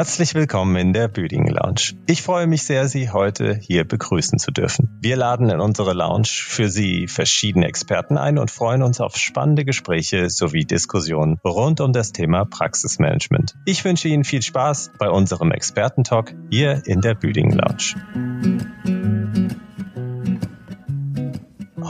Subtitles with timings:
[0.00, 2.00] Herzlich willkommen in der Büdingen Lounge.
[2.06, 4.88] Ich freue mich sehr, Sie heute hier begrüßen zu dürfen.
[5.02, 9.64] Wir laden in unsere Lounge für Sie verschiedene Experten ein und freuen uns auf spannende
[9.64, 13.56] Gespräche sowie Diskussionen rund um das Thema Praxismanagement.
[13.66, 18.69] Ich wünsche Ihnen viel Spaß bei unserem Expertentalk hier in der Büdingen Lounge.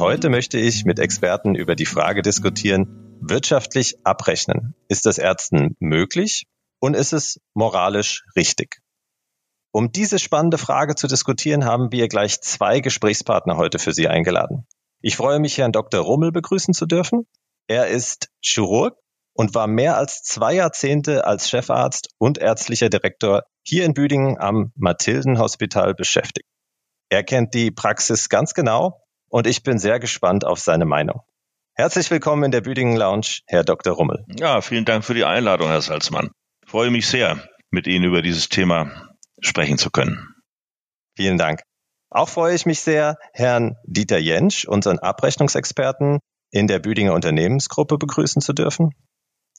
[0.01, 4.75] Heute möchte ich mit Experten über die Frage diskutieren, wirtschaftlich abrechnen.
[4.89, 6.47] Ist das Ärzten möglich
[6.81, 8.81] und ist es moralisch richtig?
[9.73, 14.67] Um diese spannende Frage zu diskutieren, haben wir gleich zwei Gesprächspartner heute für Sie eingeladen.
[15.03, 16.01] Ich freue mich, Herrn Dr.
[16.01, 17.27] Rummel begrüßen zu dürfen.
[17.67, 18.97] Er ist Chirurg
[19.35, 24.73] und war mehr als zwei Jahrzehnte als Chefarzt und ärztlicher Direktor hier in Büdingen am
[24.77, 26.49] Mathildenhospital beschäftigt.
[27.11, 31.23] Er kennt die Praxis ganz genau und ich bin sehr gespannt auf seine Meinung.
[31.75, 33.95] Herzlich willkommen in der Büdingen Lounge, Herr Dr.
[33.95, 34.27] Rummel.
[34.39, 36.31] Ja, vielen Dank für die Einladung, Herr Salzmann
[36.71, 40.37] freue mich sehr, mit Ihnen über dieses Thema sprechen zu können.
[41.17, 41.63] Vielen Dank.
[42.11, 46.21] Auch freue ich mich sehr, Herrn Dieter Jentsch, unseren Abrechnungsexperten
[46.53, 48.91] in der Büdinger Unternehmensgruppe begrüßen zu dürfen.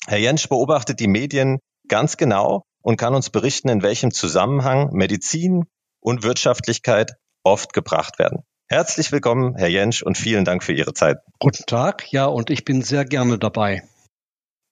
[0.07, 5.65] Herr Jentsch beobachtet die Medien ganz genau und kann uns berichten, in welchem Zusammenhang Medizin
[5.99, 7.11] und Wirtschaftlichkeit
[7.43, 8.43] oft gebracht werden.
[8.71, 11.17] Herzlich willkommen, Herr Jentsch, und vielen Dank für Ihre Zeit.
[11.39, 13.83] Guten Tag, ja, und ich bin sehr gerne dabei.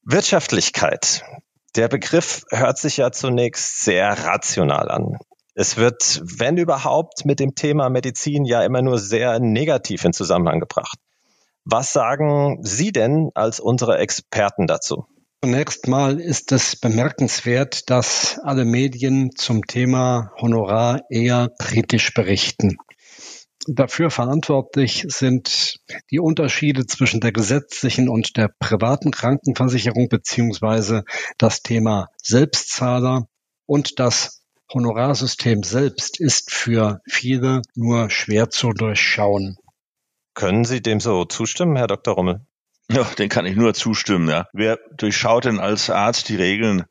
[0.04, 1.26] Wirtschaftlichkeit.
[1.76, 5.18] Der Begriff hört sich ja zunächst sehr rational an.
[5.54, 10.62] Es wird, wenn überhaupt, mit dem Thema Medizin ja immer nur sehr negativ in Zusammenhang
[10.62, 10.98] gebracht.
[11.66, 15.08] Was sagen Sie denn als unsere Experten dazu?
[15.44, 22.78] Zunächst mal ist es bemerkenswert, dass alle Medien zum Thema Honorar eher kritisch berichten.
[23.72, 25.76] Dafür verantwortlich sind
[26.10, 31.04] die Unterschiede zwischen der gesetzlichen und der privaten Krankenversicherung beziehungsweise
[31.38, 33.28] das Thema Selbstzahler
[33.68, 34.42] und das
[34.74, 39.58] Honorarsystem selbst ist für viele nur schwer zu durchschauen.
[40.34, 42.16] Können Sie dem so zustimmen, Herr Dr.
[42.16, 42.42] Rummel?
[42.90, 44.48] Ja, den kann ich nur zustimmen, ja.
[44.52, 46.86] Wer durchschaut denn als Arzt die Regeln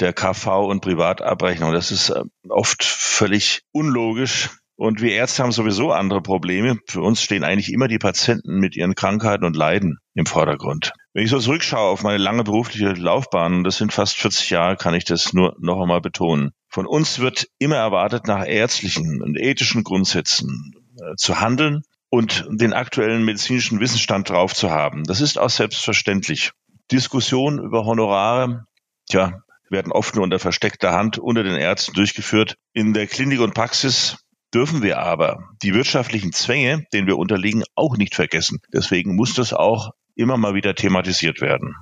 [0.00, 1.74] der KV und Privatabrechnung?
[1.74, 4.48] Das ist äh, oft völlig unlogisch
[4.82, 6.76] und wir Ärzte haben sowieso andere Probleme.
[6.88, 10.92] Für uns stehen eigentlich immer die Patienten mit ihren Krankheiten und Leiden im Vordergrund.
[11.12, 14.94] Wenn ich so zurückschaue auf meine lange berufliche Laufbahn, das sind fast 40 Jahre, kann
[14.94, 16.50] ich das nur noch einmal betonen.
[16.68, 22.72] Von uns wird immer erwartet, nach ärztlichen und ethischen Grundsätzen äh, zu handeln und den
[22.72, 25.04] aktuellen medizinischen Wissensstand drauf zu haben.
[25.04, 26.50] Das ist auch selbstverständlich.
[26.90, 28.64] Diskussionen über Honorare,
[29.08, 32.56] tja, werden oft nur unter versteckter Hand unter den Ärzten durchgeführt.
[32.72, 34.16] In der Klinik und Praxis
[34.54, 38.60] dürfen wir aber die wirtschaftlichen Zwänge, denen wir unterliegen, auch nicht vergessen.
[38.72, 41.74] Deswegen muss das auch immer mal wieder thematisiert werden.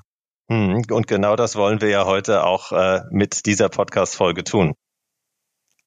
[0.50, 4.75] Hm, und genau das wollen wir ja heute auch äh, mit dieser Podcast-Folge tun.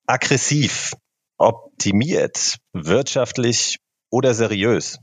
[0.07, 0.93] Aggressiv,
[1.37, 3.79] optimiert, wirtschaftlich
[4.09, 4.99] oder seriös.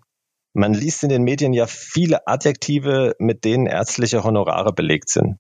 [0.53, 5.37] Man liest in den Medien ja viele Adjektive, mit denen ärztliche Honorare belegt sind.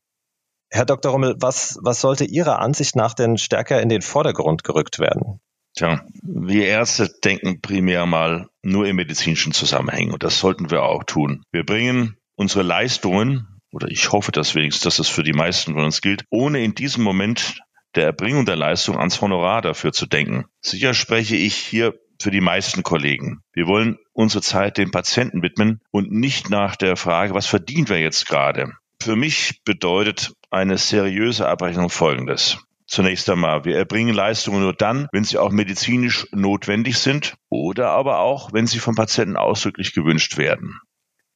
[0.70, 1.12] Herr Dr.
[1.12, 5.40] Rummel, was, was sollte Ihrer Ansicht nach denn stärker in den Vordergrund gerückt werden?
[5.76, 11.04] Tja, wir Ärzte denken primär mal nur im medizinischen Zusammenhang und das sollten wir auch
[11.04, 11.42] tun.
[11.52, 15.84] Wir bringen unsere Leistungen, oder ich hoffe das wenigstens, dass das für die meisten von
[15.84, 17.60] uns gilt, ohne in diesem Moment
[17.94, 20.46] der Erbringung der Leistung ans Honorar dafür zu denken.
[20.60, 23.42] Sicher spreche ich hier für die meisten Kollegen.
[23.52, 27.98] Wir wollen unsere Zeit den Patienten widmen und nicht nach der Frage, was verdienen wir
[27.98, 28.72] jetzt gerade.
[29.02, 32.58] Für mich bedeutet eine seriöse Abrechnung Folgendes.
[32.90, 38.18] Zunächst einmal, wir erbringen Leistungen nur dann, wenn sie auch medizinisch notwendig sind oder aber
[38.18, 40.80] auch, wenn sie vom Patienten ausdrücklich gewünscht werden.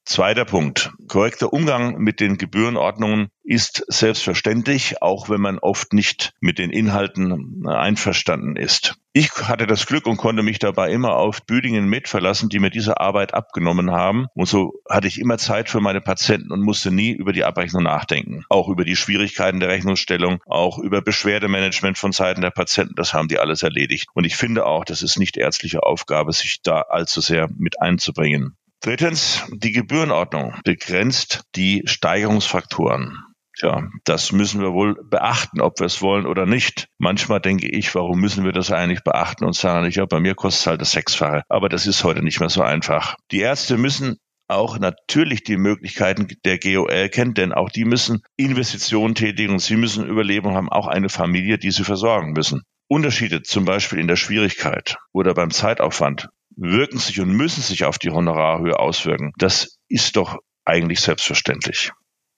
[0.07, 0.93] Zweiter Punkt.
[1.07, 7.65] Korrekter Umgang mit den Gebührenordnungen ist selbstverständlich, auch wenn man oft nicht mit den Inhalten
[7.67, 8.99] einverstanden ist.
[9.13, 12.69] Ich hatte das Glück und konnte mich dabei immer auf Büdingen mit verlassen, die mir
[12.69, 14.27] diese Arbeit abgenommen haben.
[14.35, 17.81] Und so hatte ich immer Zeit für meine Patienten und musste nie über die Abrechnung
[17.81, 18.43] nachdenken.
[18.47, 22.93] Auch über die Schwierigkeiten der Rechnungsstellung, auch über Beschwerdemanagement von Seiten der Patienten.
[22.95, 24.09] Das haben die alles erledigt.
[24.13, 28.55] Und ich finde auch, das ist nicht ärztliche Aufgabe, sich da allzu sehr mit einzubringen.
[28.81, 33.17] Drittens, die Gebührenordnung begrenzt die Steigerungsfaktoren.
[33.57, 36.87] Tja, das müssen wir wohl beachten, ob wir es wollen oder nicht.
[36.97, 40.61] Manchmal denke ich, warum müssen wir das eigentlich beachten und sagen, ja, bei mir kostet
[40.61, 41.43] es halt das Sechsfache.
[41.47, 43.15] Aber das ist heute nicht mehr so einfach.
[43.31, 44.17] Die Ärzte müssen
[44.47, 49.77] auch natürlich die Möglichkeiten der GOL kennen, denn auch die müssen Investitionen tätigen und sie
[49.77, 52.61] müssen überleben haben auch eine Familie, die sie versorgen müssen.
[52.87, 57.97] Unterschiede zum Beispiel in der Schwierigkeit oder beim Zeitaufwand wirken sich und müssen sich auf
[57.97, 59.33] die Honorarhöhe auswirken.
[59.37, 61.91] Das ist doch eigentlich selbstverständlich.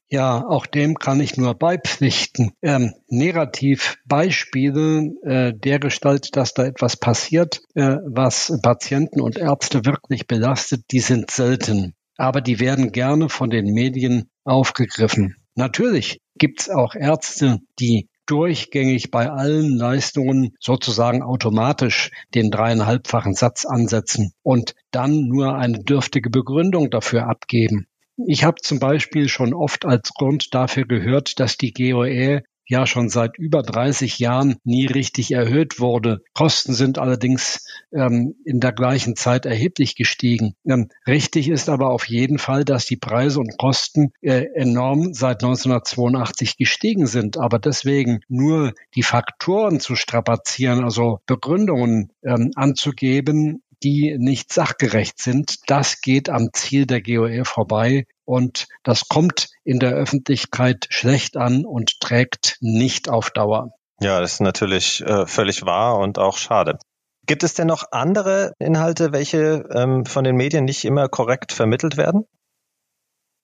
[0.09, 2.53] Ja, auch dem kann ich nur beipflichten.
[2.61, 10.25] Ähm, Negativbeispiele äh, der Gestalt, dass da etwas passiert, äh, was Patienten und Ärzte wirklich
[10.25, 11.93] belastet, die sind selten.
[12.15, 15.35] Aber die werden gerne von den Medien aufgegriffen.
[15.55, 24.33] Natürlich gibt's auch Ärzte, die durchgängig bei allen Leistungen sozusagen automatisch den dreieinhalbfachen Satz ansetzen
[24.43, 27.87] und dann nur eine dürftige Begründung dafür abgeben.
[28.25, 33.09] Ich habe zum Beispiel schon oft als Grund dafür gehört, dass die GOE ja schon
[33.09, 36.21] seit über 30 Jahren nie richtig erhöht wurde.
[36.33, 40.55] Kosten sind allerdings ähm, in der gleichen Zeit erheblich gestiegen.
[40.67, 45.43] Ähm, richtig ist aber auf jeden Fall, dass die Preise und Kosten äh, enorm seit
[45.43, 47.37] 1982 gestiegen sind.
[47.37, 55.57] Aber deswegen nur die Faktoren zu strapazieren, also Begründungen ähm, anzugeben, die nicht sachgerecht sind.
[55.67, 61.65] Das geht am Ziel der GOE vorbei und das kommt in der Öffentlichkeit schlecht an
[61.65, 63.71] und trägt nicht auf Dauer.
[63.99, 66.77] Ja, das ist natürlich äh, völlig wahr und auch schade.
[67.25, 71.97] Gibt es denn noch andere Inhalte, welche ähm, von den Medien nicht immer korrekt vermittelt
[71.97, 72.25] werden?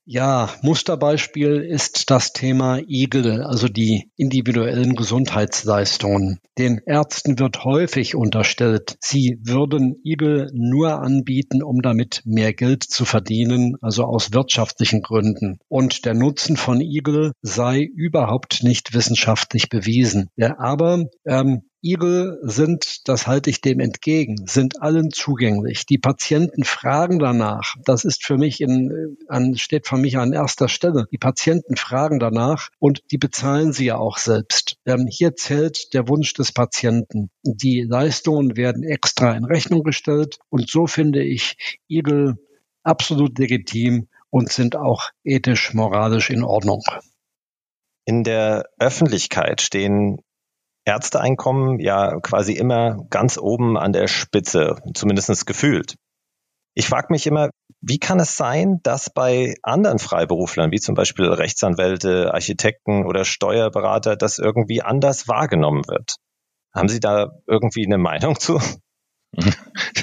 [0.06, 6.40] Ja, Musterbeispiel ist das Thema IGEL, also die individuellen Gesundheitsleistungen.
[6.58, 13.06] Den Ärzten wird häufig unterstellt, sie würden IGEL nur anbieten, um damit mehr Geld zu
[13.06, 15.60] verdienen, also aus wirtschaftlichen Gründen.
[15.70, 20.28] Und der Nutzen von IGEL sei überhaupt nicht wissenschaftlich bewiesen.
[20.36, 25.86] Ja, aber ähm, Ihre sind, das halte ich dem entgegen, sind allen zugänglich.
[25.86, 27.76] Die Patienten fragen danach.
[27.84, 31.08] Das ist für mich in, an, steht für mich an erster Stelle.
[31.12, 34.78] Die Patienten fragen danach und die bezahlen sie ja auch selbst.
[34.86, 37.30] Ähm, hier zählt der Wunsch des Patienten.
[37.44, 42.38] Die Leistungen werden extra in Rechnung gestellt und so finde ich Igel
[42.84, 46.84] absolut legitim und sind auch ethisch, moralisch in Ordnung.
[48.06, 50.22] In der Öffentlichkeit stehen
[50.86, 55.96] Ärzteeinkommen ja quasi immer ganz oben an der Spitze, zumindest gefühlt.
[56.76, 57.50] Ich frage mich immer,
[57.82, 64.16] wie kann es sein, dass bei anderen Freiberuflern, wie zum Beispiel Rechtsanwälte, Architekten oder Steuerberater,
[64.16, 66.16] das irgendwie anders wahrgenommen wird?
[66.74, 68.60] Haben Sie da irgendwie eine Meinung zu?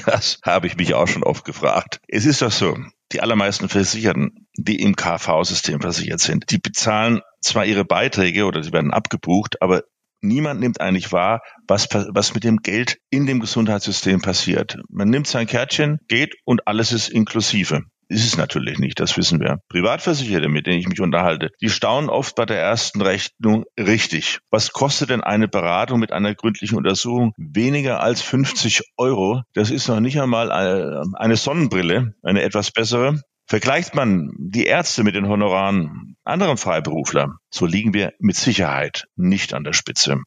[0.07, 2.01] Das habe ich mich auch schon oft gefragt.
[2.09, 2.77] Es ist doch so,
[3.13, 8.73] die allermeisten Versicherten, die im KV-System versichert sind, die bezahlen zwar ihre Beiträge oder sie
[8.73, 9.83] werden abgebucht, aber
[10.21, 14.79] niemand nimmt eigentlich wahr, was, was mit dem Geld in dem Gesundheitssystem passiert.
[14.89, 17.83] Man nimmt sein Kärtchen, geht und alles ist inklusive.
[18.11, 19.59] Ist es natürlich nicht, das wissen wir.
[19.69, 24.41] Privatversicherte, mit denen ich mich unterhalte, die staunen oft bei der ersten Rechnung richtig.
[24.51, 27.33] Was kostet denn eine Beratung mit einer gründlichen Untersuchung?
[27.37, 29.43] Weniger als 50 Euro.
[29.55, 33.21] Das ist noch nicht einmal eine Sonnenbrille, eine etwas bessere.
[33.51, 39.55] Vergleicht man die Ärzte mit den Honoraren anderen Freiberufler, so liegen wir mit Sicherheit nicht
[39.55, 40.23] an der Spitze.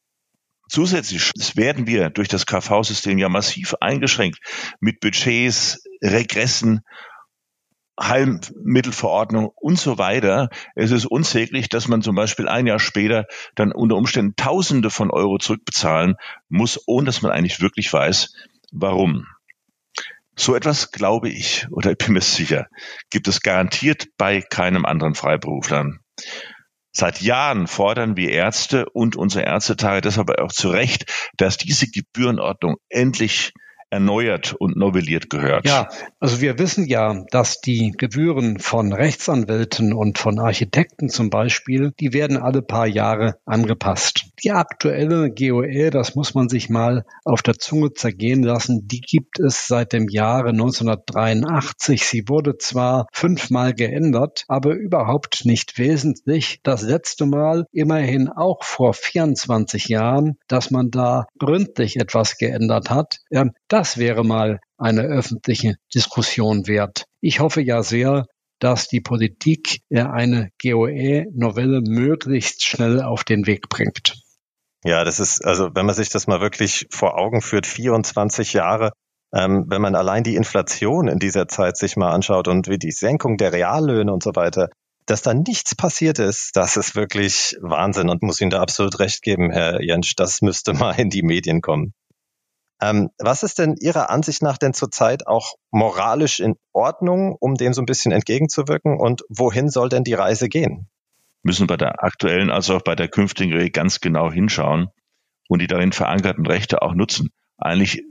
[0.68, 4.40] Zusätzlich werden wir durch das KV-System ja massiv eingeschränkt
[4.82, 6.82] mit Budgets, Regressen,
[7.98, 10.50] Heilmittelverordnung und so weiter.
[10.76, 15.12] Es ist unsäglich, dass man zum Beispiel ein Jahr später dann unter Umständen Tausende von
[15.12, 16.16] Euro zurückbezahlen
[16.50, 18.34] muss, ohne dass man eigentlich wirklich weiß,
[18.74, 19.28] warum.
[20.36, 22.68] So etwas glaube ich oder ich bin mir sicher,
[23.10, 26.00] gibt es garantiert bei keinem anderen Freiberuflern.
[26.92, 32.76] Seit Jahren fordern wir Ärzte und unsere Ärztetage deshalb auch zu Recht, dass diese Gebührenordnung
[32.90, 33.52] endlich
[33.94, 35.68] erneuert und novelliert gehört.
[35.68, 35.88] Ja,
[36.20, 42.12] also wir wissen ja, dass die Gebühren von Rechtsanwälten und von Architekten zum Beispiel, die
[42.12, 44.26] werden alle paar Jahre angepasst.
[44.44, 49.40] Die aktuelle GOE, das muss man sich mal auf der Zunge zergehen lassen, die gibt
[49.40, 52.04] es seit dem Jahre 1983.
[52.04, 56.60] Sie wurde zwar fünfmal geändert, aber überhaupt nicht wesentlich.
[56.64, 63.20] Das letzte Mal immerhin auch vor 24 Jahren, dass man da gründlich etwas geändert hat.
[63.70, 67.04] Das das wäre mal eine öffentliche Diskussion wert.
[67.20, 68.28] Ich hoffe ja sehr,
[68.60, 74.23] dass die Politik eine GOE-Novelle möglichst schnell auf den Weg bringt.
[74.84, 78.92] Ja, das ist, also wenn man sich das mal wirklich vor Augen führt, 24 Jahre,
[79.34, 82.92] ähm, wenn man allein die Inflation in dieser Zeit sich mal anschaut und wie die
[82.92, 84.70] Senkung der Reallöhne und so weiter,
[85.06, 89.22] dass da nichts passiert ist, das ist wirklich Wahnsinn und muss Ihnen da absolut recht
[89.22, 91.94] geben, Herr Jensch, das müsste mal in die Medien kommen.
[92.82, 97.74] Ähm, was ist denn Ihrer Ansicht nach denn zurzeit auch moralisch in Ordnung, um dem
[97.74, 99.00] so ein bisschen entgegenzuwirken?
[99.00, 100.90] Und wohin soll denn die Reise gehen?
[101.44, 104.88] Müssen bei der aktuellen als auch bei der künftigen Regel ganz genau hinschauen
[105.50, 107.30] und die darin verankerten Rechte auch nutzen.
[107.58, 108.04] Eigentlich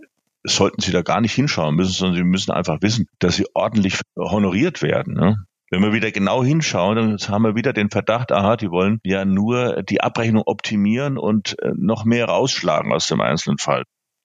[0.45, 4.01] sollten Sie da gar nicht hinschauen müssen, sondern Sie müssen einfach wissen, dass Sie ordentlich
[4.17, 5.15] honoriert werden.
[5.15, 5.37] Ne?
[5.71, 9.25] Wenn wir wieder genau hinschauen, dann haben wir wieder den Verdacht, aha, die wollen ja
[9.25, 13.85] nur die Abrechnung optimieren und äh, noch mehr rausschlagen aus dem einzelnen Fall.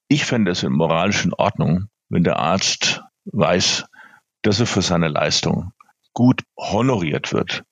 [0.10, 3.86] Ich fände es in moralischen Ordnung, wenn der Arzt weiß,
[4.42, 5.72] dass er für seine Leistung
[6.14, 7.64] gut honoriert wird.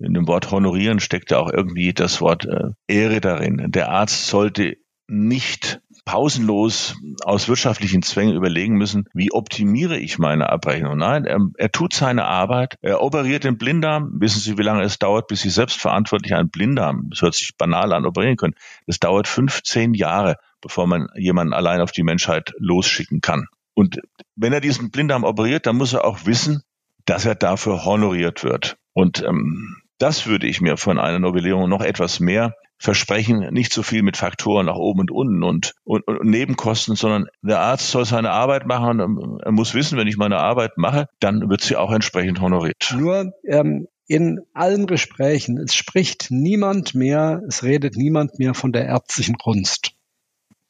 [0.00, 3.70] In dem Wort honorieren steckt ja auch irgendwie das Wort äh, Ehre darin.
[3.70, 4.76] Der Arzt sollte
[5.06, 10.96] nicht pausenlos aus wirtschaftlichen Zwängen überlegen müssen, wie optimiere ich meine Abrechnung.
[10.96, 14.12] Nein, er, er, tut seine Arbeit, er operiert den Blinddarm.
[14.20, 17.92] Wissen Sie, wie lange es dauert, bis Sie selbstverantwortlich einen Blinddarm, das hört sich banal
[17.92, 18.54] an, operieren können.
[18.86, 23.46] Das dauert 15 Jahre, bevor man jemanden allein auf die Menschheit losschicken kann.
[23.74, 24.00] Und
[24.36, 26.62] wenn er diesen Blinddarm operiert, dann muss er auch wissen,
[27.04, 28.76] dass er dafür honoriert wird.
[28.92, 33.82] Und ähm, das würde ich mir von einer Novellierung noch etwas mehr versprechen, nicht so
[33.82, 38.06] viel mit Faktoren nach oben und unten und, und, und Nebenkosten, sondern der Arzt soll
[38.06, 39.00] seine Arbeit machen.
[39.00, 42.94] Und er muss wissen, wenn ich meine Arbeit mache, dann wird sie auch entsprechend honoriert.
[42.96, 48.86] Nur ähm, in allen Gesprächen, es spricht niemand mehr, es redet niemand mehr von der
[48.86, 49.92] ärztlichen Kunst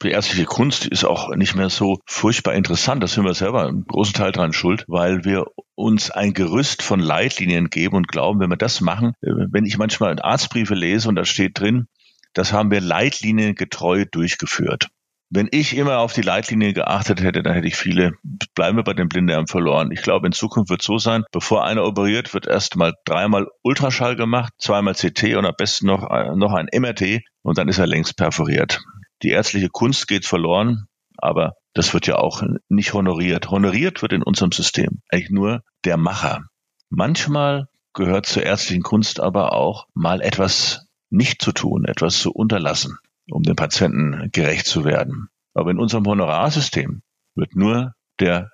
[0.03, 3.03] die ärztliche Kunst ist auch nicht mehr so furchtbar interessant.
[3.03, 6.99] Das sind wir selber einen großen Teil dran schuld, weil wir uns ein Gerüst von
[6.99, 11.25] Leitlinien geben und glauben, wenn wir das machen, wenn ich manchmal Arztbriefe lese und da
[11.25, 11.87] steht drin,
[12.33, 14.87] das haben wir leitliniengetreu durchgeführt.
[15.33, 18.11] Wenn ich immer auf die Leitlinie geachtet hätte, dann hätte ich viele,
[18.53, 19.91] bleiben wir bei den Blinddarm verloren.
[19.91, 23.47] Ich glaube, in Zukunft wird es so sein, bevor einer operiert, wird erst mal dreimal
[23.63, 26.01] Ultraschall gemacht, zweimal CT und am besten noch,
[26.35, 28.81] noch ein MRT und dann ist er längst perforiert.
[29.23, 30.87] Die ärztliche Kunst geht verloren,
[31.17, 33.49] aber das wird ja auch nicht honoriert.
[33.51, 36.45] Honoriert wird in unserem System eigentlich nur der Macher.
[36.89, 42.97] Manchmal gehört zur ärztlichen Kunst aber auch mal etwas nicht zu tun, etwas zu unterlassen,
[43.29, 45.29] um dem Patienten gerecht zu werden.
[45.53, 47.01] Aber in unserem Honorarsystem
[47.35, 48.51] wird nur der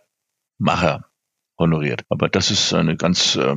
[0.57, 1.05] Macher
[1.57, 2.03] honoriert.
[2.09, 3.55] Aber das ist eine ganz äh,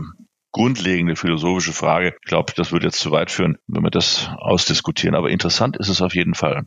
[0.52, 2.14] grundlegende philosophische Frage.
[2.22, 5.14] Ich glaube, das würde jetzt zu weit führen, wenn wir das ausdiskutieren.
[5.14, 6.66] Aber interessant ist es auf jeden Fall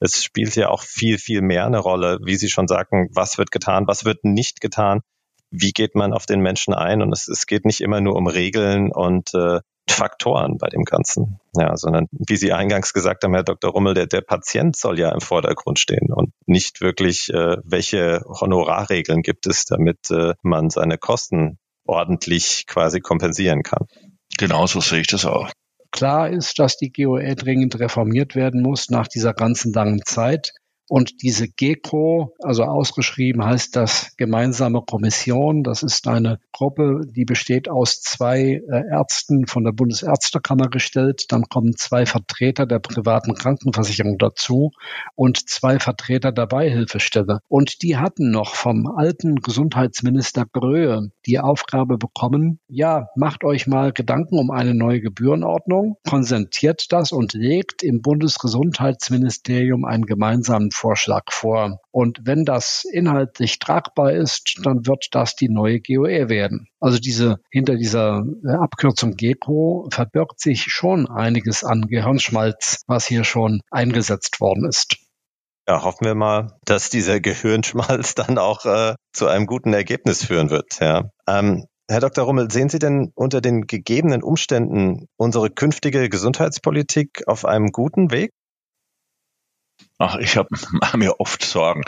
[0.00, 3.50] es spielt ja auch viel, viel mehr eine Rolle, wie Sie schon sagten, was wird
[3.50, 5.00] getan, was wird nicht getan,
[5.50, 7.02] wie geht man auf den Menschen ein.
[7.02, 11.40] Und es, es geht nicht immer nur um Regeln und äh, Faktoren bei dem Ganzen,
[11.54, 13.70] ja, sondern wie Sie eingangs gesagt haben, Herr Dr.
[13.72, 19.22] Rummel, der, der Patient soll ja im Vordergrund stehen und nicht wirklich, äh, welche Honorarregeln
[19.22, 23.86] gibt es, damit äh, man seine Kosten ordentlich quasi kompensieren kann.
[24.38, 25.50] Genauso sehe ich das auch.
[25.90, 30.52] Klar ist, dass die GOE dringend reformiert werden muss nach dieser ganzen langen Zeit.
[30.90, 37.70] Und diese GECO, also ausgeschrieben heißt das Gemeinsame Kommission, das ist eine Gruppe, die besteht
[37.70, 41.26] aus zwei äh, Ärzten von der Bundesärztekammer gestellt.
[41.28, 44.72] Dann kommen zwei Vertreter der privaten Krankenversicherung dazu
[45.14, 47.38] und zwei Vertreter der Beihilfestelle.
[47.46, 53.92] Und die hatten noch vom alten Gesundheitsminister Gröhe die Aufgabe bekommen, ja, macht euch mal
[53.92, 61.78] Gedanken um eine neue Gebührenordnung, konsentiert das und legt im Bundesgesundheitsministerium einen gemeinsamen Vorschlag vor.
[61.90, 66.68] Und wenn das inhaltlich tragbar ist, dann wird das die neue GOE werden.
[66.80, 73.24] Also diese, hinter dieser äh, Abkürzung GECO verbirgt sich schon einiges an Gehirnschmalz, was hier
[73.24, 74.96] schon eingesetzt worden ist.
[75.68, 80.50] Ja, hoffen wir mal, dass dieser Gehirnschmalz dann auch äh, zu einem guten Ergebnis führen
[80.50, 80.80] wird.
[80.80, 81.10] Ja.
[81.28, 82.24] Ähm, Herr Dr.
[82.24, 88.30] Rummel, sehen Sie denn unter den gegebenen Umständen unsere künftige Gesundheitspolitik auf einem guten Weg?
[89.98, 90.48] Ach, ich habe
[90.96, 91.82] mir oft Sorgen.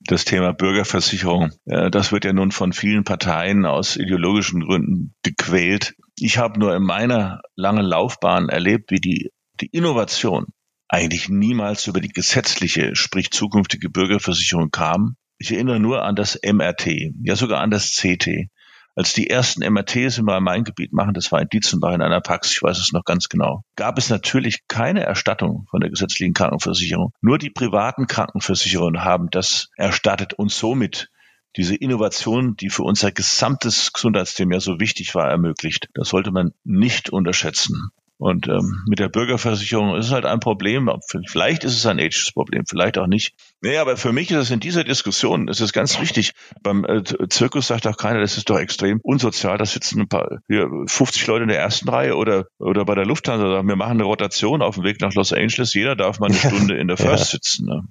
[0.00, 5.94] Das Thema Bürgerversicherung, äh, das wird ja nun von vielen Parteien aus ideologischen Gründen gequält.
[6.18, 10.46] Ich habe nur in meiner langen Laufbahn erlebt, wie die, die Innovation
[10.88, 15.16] eigentlich niemals über die gesetzliche, sprich zukünftige Bürgerversicherung kam.
[15.38, 16.86] Ich erinnere nur an das MRT,
[17.22, 18.48] ja sogar an das CT
[18.96, 22.62] als die ersten MRTs im Rhein-Main-Gebiet machen, das war in Dietzenbach in einer Praxis, ich
[22.62, 27.12] weiß es noch ganz genau, gab es natürlich keine Erstattung von der gesetzlichen Krankenversicherung.
[27.20, 31.10] Nur die privaten Krankenversicherungen haben das erstattet und somit
[31.56, 35.88] diese Innovation, die für unser gesamtes Gesundheitssystem ja so wichtig war, ermöglicht.
[35.94, 37.90] Das sollte man nicht unterschätzen.
[38.18, 40.90] Und ähm, mit der Bürgerversicherung ist es halt ein Problem.
[41.28, 43.34] Vielleicht ist es ein ethisches Problem, vielleicht auch nicht.
[43.60, 46.32] Nee, aber für mich ist es in dieser Diskussion, ist ganz wichtig.
[46.62, 49.58] Beim äh, Zirkus sagt auch keiner, das ist doch extrem unsozial.
[49.58, 53.04] Da sitzen ein paar, hier, 50 Leute in der ersten Reihe oder, oder bei der
[53.04, 55.74] Lufthansa sagen, wir machen eine Rotation auf dem Weg nach Los Angeles.
[55.74, 57.38] Jeder darf mal eine Stunde in der First ja.
[57.38, 57.66] sitzen.
[57.66, 57.82] Ne?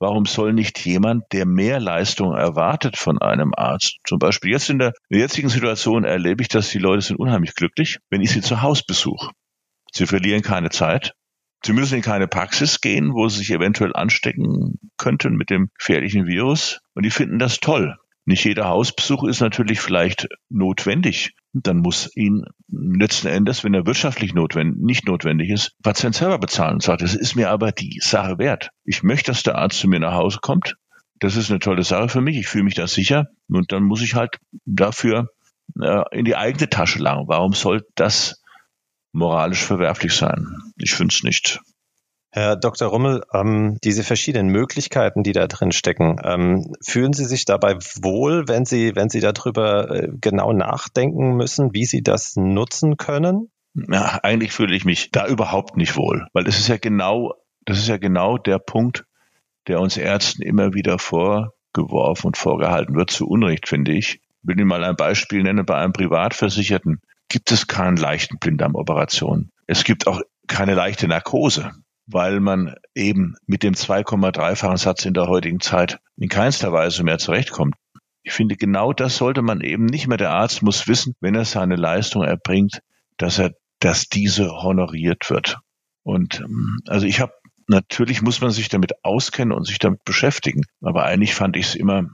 [0.00, 4.78] Warum soll nicht jemand, der mehr Leistung erwartet von einem Arzt, zum Beispiel jetzt in
[4.78, 8.62] der jetzigen Situation erlebe ich, dass die Leute sind unheimlich glücklich, wenn ich sie zu
[8.62, 9.30] Hause besuche.
[9.92, 11.12] Sie verlieren keine Zeit.
[11.62, 16.26] Sie müssen in keine Praxis gehen, wo sie sich eventuell anstecken könnten mit dem gefährlichen
[16.26, 16.80] Virus.
[16.94, 17.96] Und die finden das toll.
[18.24, 24.34] Nicht jeder Hausbesuch ist natürlich vielleicht notwendig, dann muss ihn letzten Endes, wenn er wirtschaftlich
[24.34, 28.38] notwendig, nicht notwendig ist, Patient selber bezahlen und sagt, es ist mir aber die Sache
[28.38, 28.70] wert.
[28.84, 30.76] Ich möchte, dass der Arzt zu mir nach Hause kommt.
[31.18, 32.36] Das ist eine tolle Sache für mich.
[32.36, 33.28] Ich fühle mich da sicher.
[33.48, 35.30] Und dann muss ich halt dafür
[35.80, 37.28] äh, in die eigene Tasche langen.
[37.28, 38.42] Warum soll das
[39.12, 40.46] moralisch verwerflich sein?
[40.78, 41.60] Ich finde es nicht.
[42.32, 42.88] Herr Dr.
[42.88, 48.46] Rummel, ähm, diese verschiedenen Möglichkeiten, die da drin stecken, ähm, fühlen Sie sich dabei wohl,
[48.46, 53.50] wenn Sie, wenn Sie darüber äh, genau nachdenken müssen, wie Sie das nutzen können?
[53.74, 57.34] Ja, eigentlich fühle ich mich da überhaupt nicht wohl, weil es ist ja genau,
[57.64, 59.06] das ist ja genau der Punkt,
[59.66, 64.20] der uns Ärzten immer wieder vorgeworfen und vorgehalten wird, zu Unrecht, finde ich.
[64.42, 65.66] Ich will Ihnen mal ein Beispiel nennen.
[65.66, 69.50] Bei einem Privatversicherten gibt es keinen leichten Blinddarmoperation.
[69.66, 71.72] Es gibt auch keine leichte Narkose
[72.12, 77.18] weil man eben mit dem 2,3-fachen Satz in der heutigen Zeit in keinster Weise mehr
[77.18, 77.74] zurechtkommt.
[78.22, 80.18] Ich finde, genau das sollte man eben nicht mehr.
[80.18, 82.80] Der Arzt muss wissen, wenn er seine Leistung erbringt,
[83.16, 85.58] dass er, dass diese honoriert wird.
[86.02, 87.32] Und ähm, also ich habe
[87.66, 90.62] natürlich muss man sich damit auskennen und sich damit beschäftigen.
[90.80, 92.04] Aber eigentlich fand ich es immer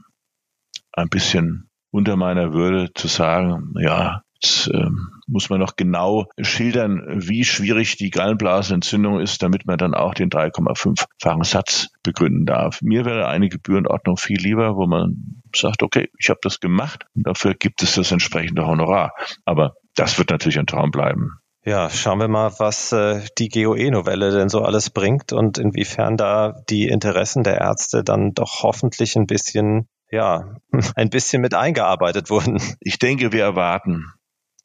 [0.93, 7.03] ein bisschen unter meiner Würde zu sagen, ja, Jetzt ähm, muss man noch genau schildern,
[7.07, 12.81] wie schwierig die Gallenblasenentzündung ist, damit man dann auch den 3,5-fachen Satz begründen darf.
[12.81, 17.27] Mir wäre eine Gebührenordnung viel lieber, wo man sagt, okay, ich habe das gemacht und
[17.27, 19.13] dafür gibt es das entsprechende Honorar.
[19.45, 21.39] Aber das wird natürlich ein Traum bleiben.
[21.63, 26.61] Ja, schauen wir mal, was äh, die GOE-Novelle denn so alles bringt und inwiefern da
[26.69, 30.55] die Interessen der Ärzte dann doch hoffentlich ein bisschen ja,
[30.95, 32.61] ein bisschen mit eingearbeitet wurden.
[32.79, 34.05] Ich denke, wir erwarten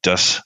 [0.03, 0.42] dass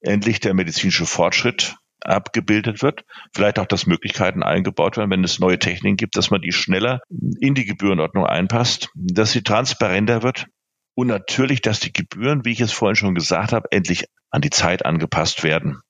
[0.00, 3.04] endlich der medizinische Fortschritt abgebildet wird.
[3.34, 7.00] Vielleicht auch, dass Möglichkeiten eingebaut werden, wenn es neue Techniken gibt, dass man die schneller
[7.40, 10.46] in die Gebührenordnung einpasst, dass sie transparenter wird
[10.94, 14.50] und natürlich, dass die Gebühren, wie ich es vorhin schon gesagt habe, endlich an die
[14.50, 15.80] Zeit angepasst werden.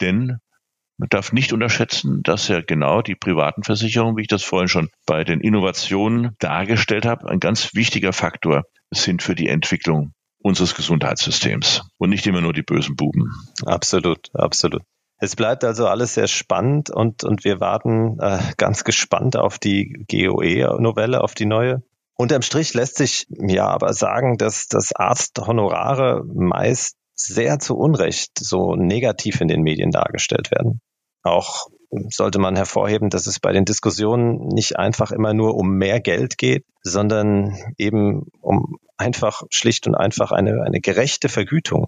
[0.00, 0.38] Denn
[0.98, 4.88] man darf nicht unterschätzen, dass ja genau die privaten Versicherungen, wie ich das vorhin schon
[5.06, 11.82] bei den Innovationen dargestellt habe, ein ganz wichtiger Faktor sind für die Entwicklung unseres Gesundheitssystems
[11.98, 13.32] und nicht immer nur die bösen Buben.
[13.64, 14.82] Absolut, absolut.
[15.20, 20.04] Es bleibt also alles sehr spannend und, und wir warten äh, ganz gespannt auf die
[20.08, 21.82] GOE-Novelle, auf die neue.
[22.16, 28.76] Unterm Strich lässt sich ja aber sagen, dass das Arzthonorare meist sehr zu Unrecht so
[28.76, 30.80] negativ in den Medien dargestellt werden.
[31.22, 31.66] Auch
[32.10, 36.38] sollte man hervorheben, dass es bei den Diskussionen nicht einfach immer nur um mehr Geld
[36.38, 41.86] geht, sondern eben um einfach schlicht und einfach eine, eine gerechte Vergütung.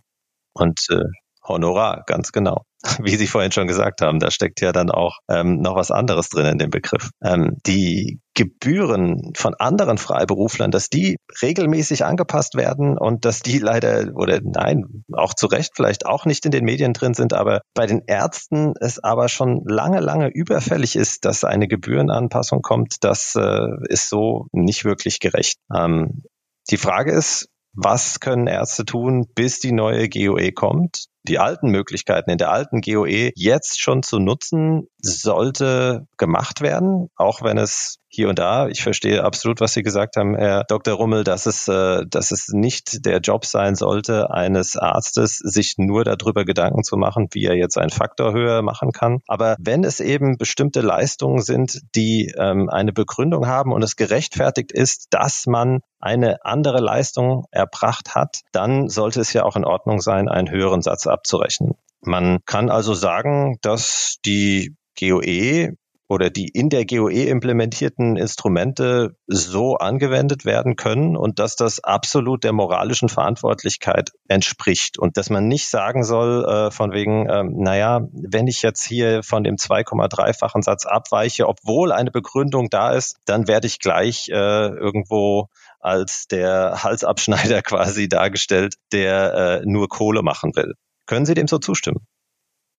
[0.52, 1.04] Und äh,
[1.46, 2.64] Honorar, ganz genau.
[3.02, 6.28] Wie Sie vorhin schon gesagt haben, da steckt ja dann auch ähm, noch was anderes
[6.28, 7.10] drin in dem Begriff.
[7.22, 14.14] Ähm, die Gebühren von anderen Freiberuflern, dass die regelmäßig angepasst werden und dass die leider
[14.14, 17.86] oder nein, auch zu Recht vielleicht auch nicht in den Medien drin sind, aber bei
[17.86, 23.66] den Ärzten es aber schon lange, lange überfällig ist, dass eine Gebührenanpassung kommt, das äh,
[23.88, 25.58] ist so nicht wirklich gerecht.
[25.74, 26.22] Ähm,
[26.70, 31.06] die Frage ist, was können Ärzte tun, bis die neue GOE kommt?
[31.28, 37.42] Die alten Möglichkeiten in der alten GOE jetzt schon zu nutzen, sollte gemacht werden, auch
[37.42, 40.94] wenn es hier und da, ich verstehe absolut, was Sie gesagt haben, Herr Dr.
[40.94, 46.02] Rummel, dass es, äh, dass es nicht der Job sein sollte, eines Arztes, sich nur
[46.02, 49.20] darüber Gedanken zu machen, wie er jetzt einen Faktor höher machen kann.
[49.28, 54.72] Aber wenn es eben bestimmte Leistungen sind, die ähm, eine Begründung haben und es gerechtfertigt
[54.72, 60.00] ist, dass man eine andere Leistung erbracht hat, dann sollte es ja auch in Ordnung
[60.00, 61.76] sein, einen höheren Satz abzurechnen.
[62.00, 65.76] Man kann also sagen, dass die GOE
[66.10, 72.42] oder die in der GOE implementierten Instrumente so angewendet werden können und dass das absolut
[72.42, 78.00] der moralischen Verantwortlichkeit entspricht und dass man nicht sagen soll äh, von wegen, ähm, naja,
[78.12, 83.46] wenn ich jetzt hier von dem 2,3-fachen Satz abweiche, obwohl eine Begründung da ist, dann
[83.46, 85.46] werde ich gleich äh, irgendwo
[85.78, 90.74] als der Halsabschneider quasi dargestellt, der äh, nur Kohle machen will.
[91.06, 92.04] Können Sie dem so zustimmen?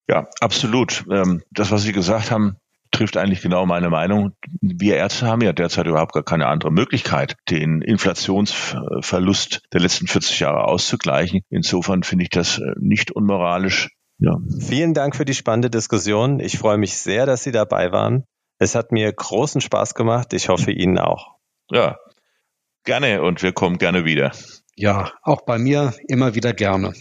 [0.09, 1.05] Ja, absolut.
[1.09, 2.57] Ähm, das, was Sie gesagt haben,
[2.91, 4.33] trifft eigentlich genau meine Meinung.
[4.61, 10.39] Wir Ärzte haben ja derzeit überhaupt gar keine andere Möglichkeit, den Inflationsverlust der letzten 40
[10.41, 11.41] Jahre auszugleichen.
[11.49, 13.89] Insofern finde ich das äh, nicht unmoralisch.
[14.19, 14.37] Ja.
[14.59, 16.39] Vielen Dank für die spannende Diskussion.
[16.39, 18.25] Ich freue mich sehr, dass Sie dabei waren.
[18.59, 20.33] Es hat mir großen Spaß gemacht.
[20.33, 21.37] Ich hoffe Ihnen auch.
[21.71, 21.97] Ja,
[22.83, 24.31] gerne und wir kommen gerne wieder.
[24.75, 26.93] Ja, auch bei mir immer wieder gerne.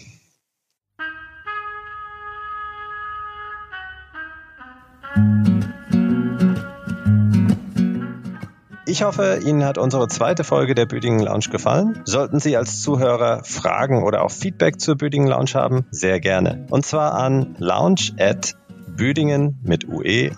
[8.91, 12.03] Ich hoffe, Ihnen hat unsere zweite Folge der Büdingen Lounge gefallen.
[12.07, 16.67] Sollten Sie als Zuhörer Fragen oder auch Feedback zur Büdingen Lounge haben, sehr gerne.
[16.71, 18.57] Und zwar an lounge at
[18.89, 20.31] büdingen mit ue-holding.de.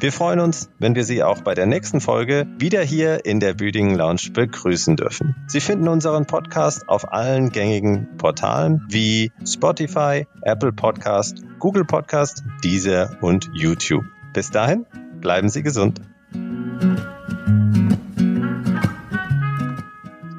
[0.00, 3.54] Wir freuen uns, wenn wir Sie auch bei der nächsten Folge wieder hier in der
[3.54, 5.36] Büdingen Lounge begrüßen dürfen.
[5.46, 13.16] Sie finden unseren Podcast auf allen gängigen Portalen wie Spotify, Apple Podcast, Google Podcast, Deezer
[13.20, 14.06] und YouTube.
[14.34, 14.86] Bis dahin,
[15.20, 16.00] bleiben Sie gesund.